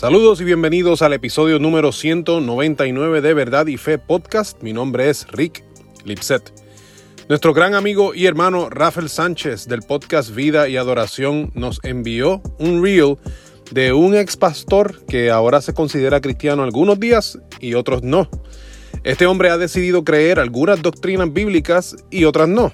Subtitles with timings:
[0.00, 4.62] Saludos y bienvenidos al episodio número 199 de Verdad y Fe Podcast.
[4.62, 5.62] Mi nombre es Rick
[6.06, 6.54] Lipset.
[7.28, 12.82] Nuestro gran amigo y hermano Rafael Sánchez del podcast Vida y Adoración nos envió un
[12.82, 13.18] reel
[13.72, 18.30] de un ex pastor que ahora se considera cristiano algunos días y otros no.
[19.04, 22.72] Este hombre ha decidido creer algunas doctrinas bíblicas y otras no.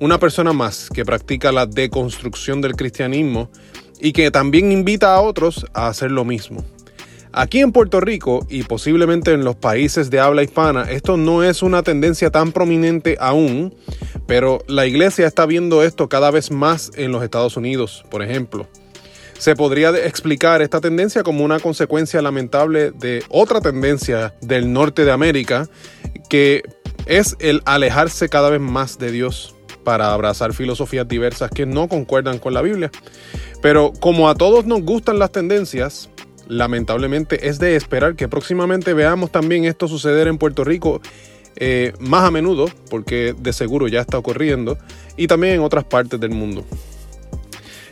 [0.00, 3.50] Una persona más que practica la deconstrucción del cristianismo
[4.00, 6.64] y que también invita a otros a hacer lo mismo.
[7.32, 11.62] Aquí en Puerto Rico y posiblemente en los países de habla hispana, esto no es
[11.62, 13.72] una tendencia tan prominente aún,
[14.26, 18.66] pero la iglesia está viendo esto cada vez más en los Estados Unidos, por ejemplo.
[19.38, 25.12] Se podría explicar esta tendencia como una consecuencia lamentable de otra tendencia del norte de
[25.12, 25.68] América,
[26.28, 26.62] que
[27.06, 32.38] es el alejarse cada vez más de Dios para abrazar filosofías diversas que no concuerdan
[32.38, 32.90] con la Biblia.
[33.62, 36.10] Pero como a todos nos gustan las tendencias,
[36.48, 41.00] lamentablemente es de esperar que próximamente veamos también esto suceder en Puerto Rico
[41.56, 44.78] eh, más a menudo, porque de seguro ya está ocurriendo,
[45.16, 46.64] y también en otras partes del mundo.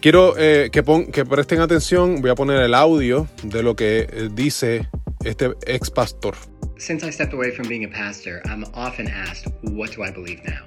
[0.00, 4.28] Quiero eh, que, que presten atención, voy a poner el audio de lo que eh,
[4.32, 4.88] dice
[5.24, 6.34] este ex pastor.
[6.78, 10.40] Since I stepped away from being a pastor, I'm often asked, what do I believe
[10.46, 10.64] now?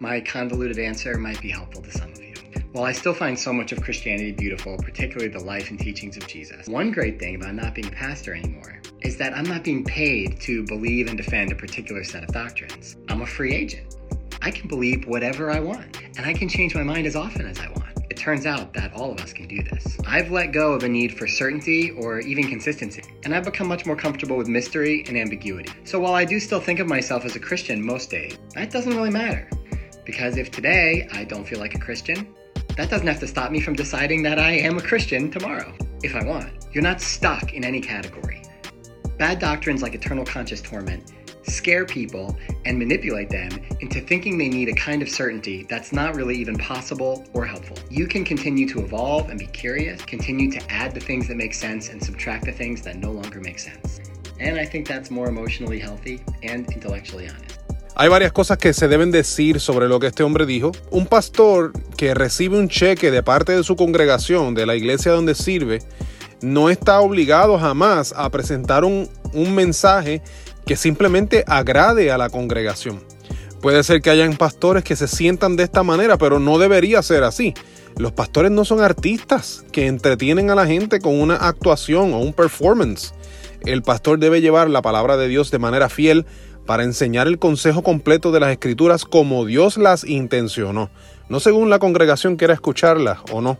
[0.00, 2.34] My convoluted answer might be helpful to some of you.
[2.72, 6.26] While I still find so much of Christianity beautiful, particularly the life and teachings of
[6.26, 9.84] Jesus, one great thing about not being a pastor anymore is that I'm not being
[9.84, 12.96] paid to believe and defend a particular set of doctrines.
[13.08, 13.96] I'm a free agent.
[14.42, 17.60] I can believe whatever I want, and I can change my mind as often as
[17.60, 17.84] I want.
[18.10, 19.96] It turns out that all of us can do this.
[20.06, 23.86] I've let go of a need for certainty or even consistency, and I've become much
[23.86, 25.72] more comfortable with mystery and ambiguity.
[25.84, 28.94] So while I do still think of myself as a Christian most days, that doesn't
[28.94, 29.48] really matter.
[30.04, 32.34] Because if today I don't feel like a Christian,
[32.76, 36.14] that doesn't have to stop me from deciding that I am a Christian tomorrow, if
[36.14, 36.66] I want.
[36.72, 38.42] You're not stuck in any category.
[39.18, 41.12] Bad doctrines like eternal conscious torment
[41.46, 46.14] scare people and manipulate them into thinking they need a kind of certainty that's not
[46.14, 47.76] really even possible or helpful.
[47.90, 51.54] You can continue to evolve and be curious, continue to add the things that make
[51.54, 54.00] sense and subtract the things that no longer make sense.
[54.40, 57.53] And I think that's more emotionally healthy and intellectually honest.
[57.96, 60.72] Hay varias cosas que se deben decir sobre lo que este hombre dijo.
[60.90, 65.36] Un pastor que recibe un cheque de parte de su congregación, de la iglesia donde
[65.36, 65.80] sirve,
[66.42, 69.08] no está obligado jamás a presentar un,
[69.54, 70.22] mensaje
[70.66, 73.00] que simplemente agrade a la congregación.
[73.62, 77.22] Puede ser que hayan pastores que se sientan de esta manera, pero no debería ser
[77.22, 77.54] así.
[77.96, 82.32] Los pastores no son artistas que entretienen a la gente con una actuación o un
[82.32, 83.14] performance.
[83.64, 86.26] El pastor debe llevar la palabra de Dios de manera fiel
[86.66, 90.90] para enseñar el consejo completo de las escrituras como Dios las intencionó,
[91.28, 93.58] no según la congregación quiera escucharlas o no.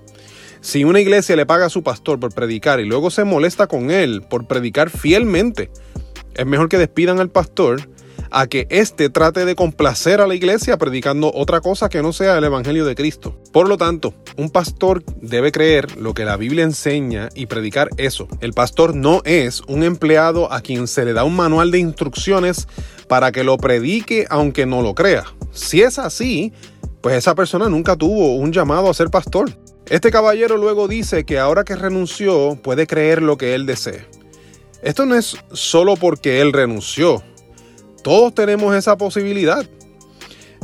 [0.61, 3.91] Si una iglesia le paga a su pastor por predicar y luego se molesta con
[3.91, 5.71] él por predicar fielmente,
[6.35, 7.89] es mejor que despidan al pastor
[8.34, 12.37] a que éste trate de complacer a la iglesia predicando otra cosa que no sea
[12.37, 13.39] el Evangelio de Cristo.
[13.53, 18.27] Por lo tanto, un pastor debe creer lo que la Biblia enseña y predicar eso.
[18.41, 22.67] El pastor no es un empleado a quien se le da un manual de instrucciones
[23.06, 25.25] para que lo predique aunque no lo crea.
[25.53, 26.53] Si es así,
[27.00, 29.56] pues esa persona nunca tuvo un llamado a ser pastor.
[29.87, 34.06] Este caballero luego dice que ahora que renunció puede creer lo que él desee.
[34.83, 37.23] Esto no es solo porque él renunció.
[38.05, 39.67] Todos tenemos esa posibilidad.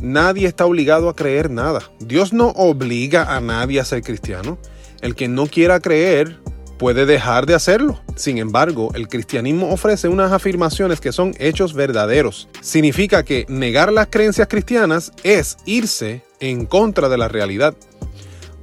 [0.02, 1.80] Nadie está obligado a creer nada.
[1.98, 4.58] Dios no obliga a nadie a ser cristiano.
[5.00, 6.38] El que no quiera creer
[6.78, 7.98] puede dejar de hacerlo.
[8.14, 12.50] Sin embargo, el cristianismo ofrece unas afirmaciones que son hechos verdaderos.
[12.60, 17.74] Significa que negar las creencias cristianas es irse en contra de la realidad.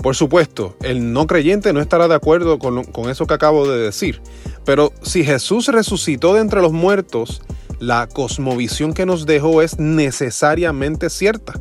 [0.03, 4.21] Por supuesto, el no creyente no estará de acuerdo con, eso que acabo de decir,
[4.65, 7.41] pero si Jesús resucitó de entre los muertos,
[7.79, 11.53] la cosmovisión que nos dejó es necesariamente cierta.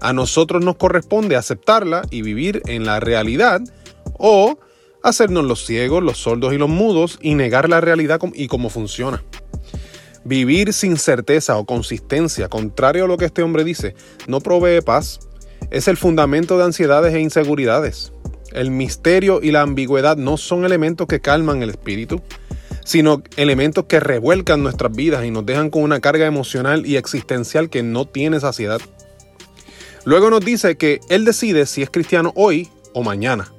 [0.00, 3.60] A nosotros nos corresponde aceptarla y vivir en la realidad
[4.18, 4.58] o
[5.02, 9.22] hacernos los ciegos, los sordos y los mudos y negar la realidad y cómo funciona.
[10.24, 13.94] Vivir sin certeza o consistencia, contrario a lo que este hombre dice,
[14.28, 15.20] no provee paz.
[15.70, 18.12] Es el fundamento de ansiedades e inseguridades.
[18.52, 22.20] El misterio y la ambigüedad no son elementos que calman el espíritu,
[22.84, 27.70] sino elementos que revuelcan nuestras vidas y nos dejan con una carga emocional y existencial
[27.70, 28.80] que no tiene saciedad.
[30.04, 33.52] Luego nos dice que Él decide si es cristiano hoy o mañana,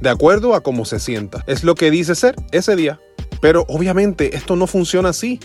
[0.00, 1.44] de acuerdo a cómo se sienta.
[1.46, 3.00] Es lo que dice ser ese día.
[3.40, 5.40] Pero obviamente esto no funciona así.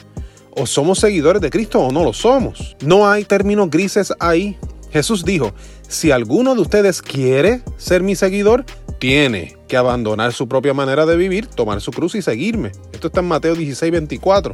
[0.52, 2.76] O somos seguidores de Cristo o no lo somos.
[2.82, 4.58] No hay términos grises ahí.
[4.92, 5.54] Jesús dijo,
[5.88, 8.66] si alguno de ustedes quiere ser mi seguidor,
[9.00, 12.72] tiene que abandonar su propia manera de vivir, tomar su cruz y seguirme.
[12.92, 14.54] Esto está en Mateo 16, 24.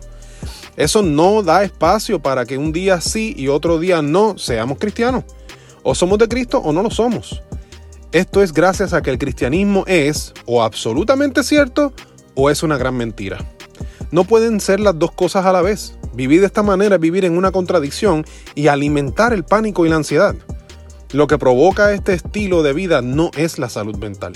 [0.77, 5.25] Eso no da espacio para que un día sí y otro día no seamos cristianos.
[5.83, 7.41] O somos de Cristo o no lo somos.
[8.11, 11.93] Esto es gracias a que el cristianismo es o absolutamente cierto
[12.35, 13.37] o es una gran mentira.
[14.11, 15.95] No pueden ser las dos cosas a la vez.
[16.13, 19.95] Vivir de esta manera es vivir en una contradicción y alimentar el pánico y la
[19.95, 20.35] ansiedad.
[21.13, 24.33] Lo que provoca este estilo de vida no es la salud mental.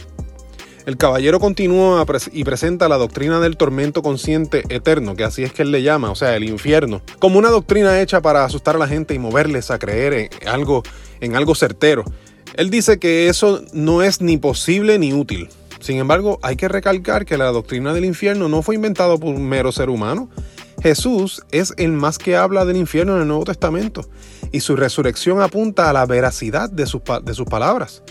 [0.85, 5.63] El caballero continúa y presenta la doctrina del tormento consciente eterno, que así es que
[5.63, 8.87] él le llama, o sea, el infierno, como una doctrina hecha para asustar a la
[8.87, 10.83] gente y moverles a creer en algo,
[11.21, 12.03] en algo certero.
[12.55, 15.49] Él dice que eso no es ni posible ni útil.
[15.79, 19.47] Sin embargo, hay que recalcar que la doctrina del infierno no fue inventada por un
[19.47, 20.29] mero ser humano.
[20.85, 24.07] Jesús es el más que habla del infierno en el Nuevo Testamento
[24.51, 28.03] y su resurrección apunta a la veracidad de sus, de sus palabras.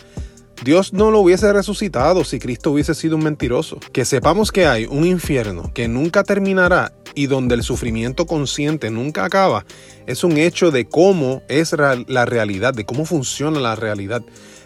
[0.65, 3.79] Dios no lo hubiese resucitado si Cristo hubiese sido un mentiroso.
[3.93, 9.25] Que sepamos que hay un infierno que nunca terminará y donde el sufrimiento consciente nunca
[9.25, 9.65] acaba,
[10.09, 14.23] es un hecho de cómo es la realidad, de cómo funciona la realidad.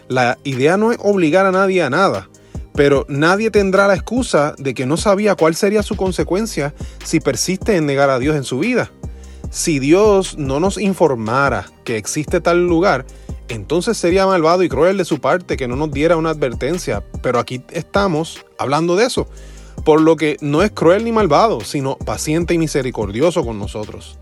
[0.07, 2.27] La idea no es obligar a nadie a nada,
[2.79, 6.73] pero nadie tendrá la excusa de que no sabía cuál sería su consecuencia
[7.03, 8.89] si persiste en negar a Dios en su vida.
[9.51, 13.05] Si Dios no nos informara que existe tal lugar,
[13.49, 17.39] entonces sería malvado y cruel de su parte que no nos diera una advertencia, pero
[17.39, 19.27] aquí estamos hablando de eso,
[19.83, 24.17] por lo que no es cruel ni malvado, sino paciente y misericordioso con nosotros.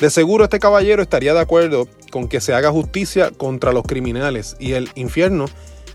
[0.00, 4.56] De seguro este caballero estaría de acuerdo con que se haga justicia contra los criminales
[4.58, 5.44] y el infierno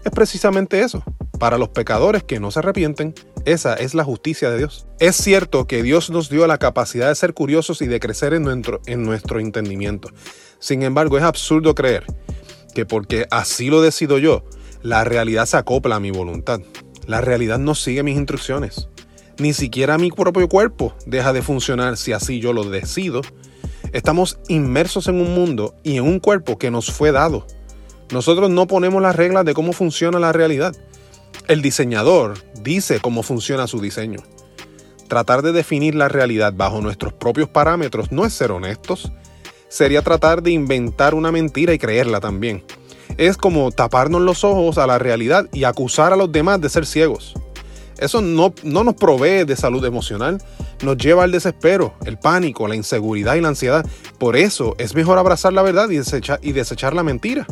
[0.06, 1.04] es precisamente eso.
[1.40, 3.16] Para los pecadores que no se arrepienten,
[3.46, 4.86] esa es la justicia de Dios.
[5.00, 8.44] Es cierto que Dios nos dio la capacidad de ser curiosos y de crecer en
[8.44, 10.10] nuestro, en nuestro entendimiento.
[10.60, 12.06] Sin embargo, es absurdo creer
[12.76, 14.44] que porque así lo decido yo,
[14.82, 16.60] la realidad se acopla a mi voluntad.
[17.08, 18.90] La realidad no sigue mis instrucciones.
[19.40, 23.22] Ni siquiera mi propio cuerpo deja de funcionar si así yo lo decido.
[23.94, 27.48] Estamos inmersos en un mundo y en un cuerpo que nos fue dado.
[28.12, 30.76] Nosotros no ponemos las reglas de cómo funciona la realidad.
[31.50, 34.20] El diseñador dice cómo funciona su diseño.
[35.08, 39.12] Tratar de definir la realidad bajo nuestros propios parámetros no es ser honestos,
[39.68, 42.64] sería tratar de inventar una mentira y creerla también.
[43.18, 46.86] Es como taparnos los ojos a la realidad y acusar a los demás de ser
[46.86, 47.34] ciegos.
[47.98, 50.40] Eso no, no nos provee de salud emocional,
[50.84, 53.84] nos lleva al desespero, el pánico, la inseguridad y la ansiedad.
[54.20, 55.96] Por eso es mejor abrazar la verdad y
[56.48, 57.48] y desechar la mentira.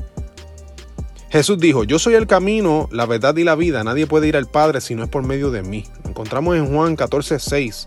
[1.29, 3.83] Jesús dijo, yo soy el camino, la verdad y la vida.
[3.83, 5.85] Nadie puede ir al Padre si no es por medio de mí.
[6.03, 7.85] Lo encontramos en Juan 14, 6.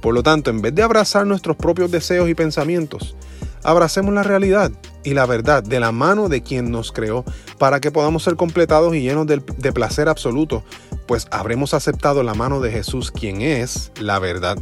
[0.00, 3.16] Por lo tanto, en vez de abrazar nuestros propios deseos y pensamientos,
[3.62, 4.70] abracemos la realidad
[5.04, 7.24] y la verdad de la mano de quien nos creó
[7.58, 10.62] para que podamos ser completados y llenos de, de, placer absoluto,
[11.06, 14.58] pues habremos aceptado la mano de Jesús, quien es la verdad.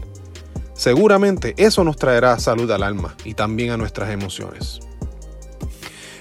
[0.74, 4.80] Seguramente eso nos traerá salud al alma y también a nuestras emociones.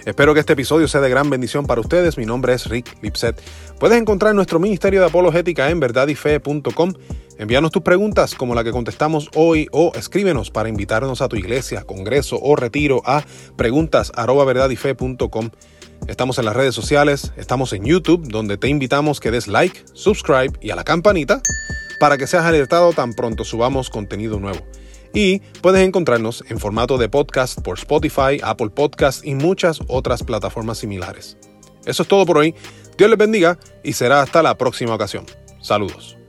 [0.05, 2.17] Espero que este episodio sea de gran bendición para ustedes.
[2.17, 3.41] Mi nombre es Rick Lipset.
[3.79, 6.93] Puedes encontrar nuestro Ministerio de Apologética en verdadyfe.com.
[7.37, 11.83] Envíanos tus preguntas como la que contestamos hoy o escríbenos para invitarnos a tu iglesia,
[11.83, 13.23] congreso o retiro a
[13.55, 15.51] preguntas@verdadyfe.com.
[16.07, 20.51] Estamos en las redes sociales, estamos en YouTube, donde te invitamos que des like, subscribe
[20.59, 21.41] y a la campanita
[22.01, 24.59] para que seas alertado tan pronto subamos contenido nuevo
[25.13, 30.79] y puedes encontrarnos en formato de podcast por Spotify, Apple Podcast y muchas otras plataformas
[30.79, 31.37] similares.
[31.85, 32.55] Eso es todo por hoy.
[32.97, 35.25] Dios les bendiga y será hasta la próxima ocasión.
[35.61, 36.22] Saludos.